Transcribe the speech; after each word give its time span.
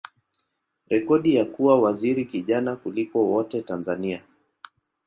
rekodi 0.89 1.35
ya 1.35 1.45
kuwa 1.45 1.81
waziri 1.81 2.25
kijana 2.25 2.75
kuliko 2.75 3.19
wote 3.25 3.61
Tanzania. 3.61 4.21